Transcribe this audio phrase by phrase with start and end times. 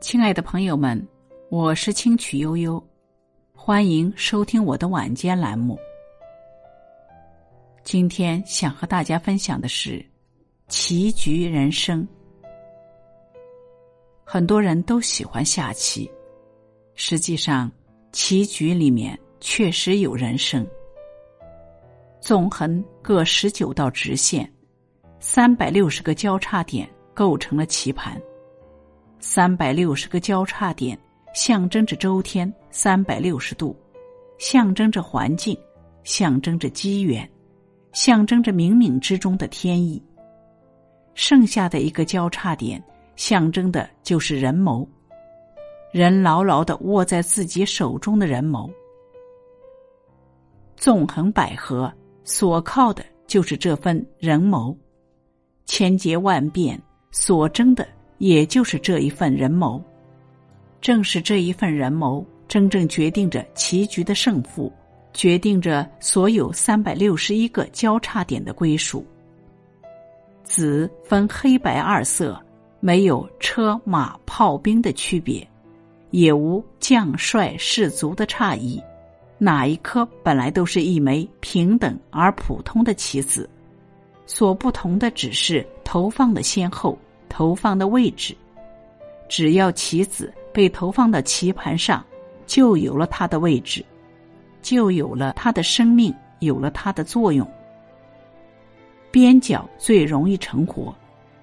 [0.00, 1.06] 亲爱的朋友们，
[1.50, 2.82] 我是清曲悠悠，
[3.52, 5.78] 欢迎收听我的晚间栏目。
[7.84, 10.02] 今天想和大家分享的是
[10.68, 12.08] 棋局人生。
[14.24, 16.10] 很多人都喜欢下棋，
[16.94, 17.70] 实际上
[18.10, 20.66] 棋局里面确实有人生。
[22.22, 24.50] 纵横各十九道直线，
[25.18, 28.18] 三百六十个交叉点构成了棋盘。
[29.20, 30.98] 三百六十个交叉点
[31.34, 33.76] 象征着周天三百六十度，
[34.38, 35.56] 象征着环境，
[36.04, 37.28] 象征着机缘，
[37.92, 40.02] 象征着冥冥之中的天意。
[41.14, 42.82] 剩下的一个交叉点，
[43.14, 44.88] 象征的就是人谋，
[45.92, 48.70] 人牢牢的握在自己手中的人谋。
[50.76, 51.92] 纵横捭阖，
[52.24, 54.74] 所靠的就是这份人谋；
[55.66, 56.80] 千劫万变，
[57.10, 57.86] 所争的。
[58.20, 59.82] 也就是这一份人谋，
[60.78, 64.70] 正是这一份人谋，真正决定着棋局的胜负，
[65.14, 69.02] 决定着所有三百六十一个交叉点的归属。
[70.44, 72.38] 子分黑白二色，
[72.78, 75.48] 没有车马炮兵的区别，
[76.10, 78.78] 也无将帅士卒的差异，
[79.38, 83.48] 哪一颗本来都是一枚平等而普通的棋子，
[84.26, 86.98] 所不同的只是投放的先后。
[87.30, 88.36] 投放的位置，
[89.28, 92.04] 只要棋子被投放到棋盘上，
[92.44, 93.82] 就有了它的位置，
[94.60, 97.48] 就有了它的生命，有了它的作用。
[99.10, 100.94] 边角最容易成活，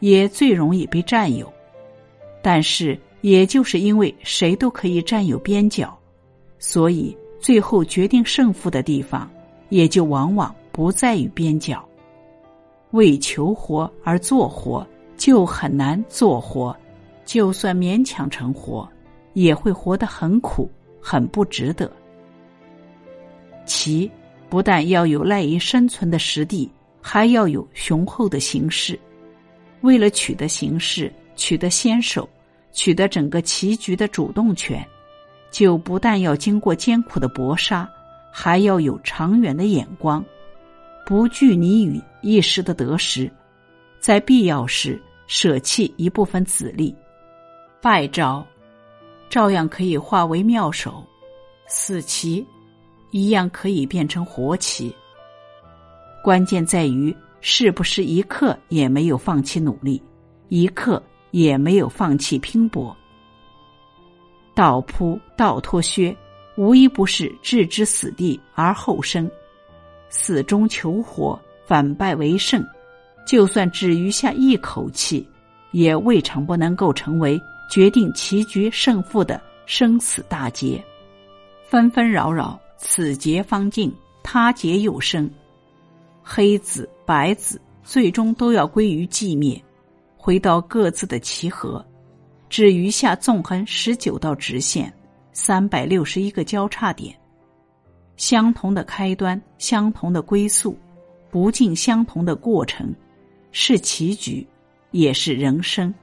[0.00, 1.52] 也最容易被占有，
[2.42, 5.96] 但是也就是因为谁都可以占有边角，
[6.58, 9.30] 所以最后决定胜负的地方，
[9.68, 11.86] 也就往往不在于边角。
[12.90, 14.86] 为求活而做活。
[15.24, 16.76] 就很难做活，
[17.24, 18.86] 就算勉强成活，
[19.32, 21.90] 也会活得很苦，很不值得。
[23.64, 24.10] 棋
[24.50, 29.00] 不但要有赖以生存的实地，还要有雄厚的形势。
[29.80, 32.28] 为了取得形势，取得先手，
[32.70, 34.86] 取得整个棋局的主动权，
[35.50, 37.88] 就不但要经过艰苦的搏杀，
[38.30, 40.22] 还要有长远的眼光，
[41.06, 43.32] 不拘泥于一时的得失。
[44.00, 46.94] 在必要时，舍弃一部分子力，
[47.80, 48.46] 败招，
[49.28, 50.92] 照样可以化为妙手；
[51.66, 52.46] 死棋，
[53.10, 54.94] 一样可以变成活棋。
[56.22, 60.02] 关键在于是不是一刻也没有放弃努力，
[60.48, 62.96] 一刻也没有放弃拼搏。
[64.54, 66.16] 倒扑、倒脱靴，
[66.56, 69.30] 无一不是置之死地而后生，
[70.08, 72.64] 死中求活，反败为胜。
[73.26, 75.26] 就算只余下一口气，
[75.72, 77.40] 也未尝不能够成为
[77.70, 80.82] 决定棋局胜负的生死大劫。
[81.66, 83.92] 纷纷扰扰，此劫方尽，
[84.22, 85.28] 他劫又生。
[86.22, 89.60] 黑子、白子最终都要归于寂灭，
[90.16, 91.84] 回到各自的棋盒，
[92.48, 94.92] 只余下纵横十九道直线，
[95.32, 97.14] 三百六十一个交叉点，
[98.16, 100.78] 相同的开端，相同的归宿，
[101.30, 102.94] 不尽相同的过程。
[103.56, 104.44] 是棋局，
[104.90, 105.94] 也是人生。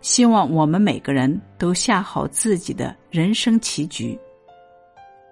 [0.00, 4.18] 希望我们每个人都下好自己的人生棋局。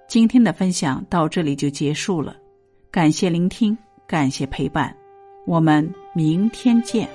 [0.06, 2.36] 今天的分享到这里就结束了，
[2.90, 3.76] 感谢聆听，
[4.06, 4.94] 感谢陪伴，
[5.46, 7.08] 我们明天见。